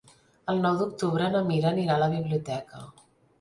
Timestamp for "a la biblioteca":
1.99-2.83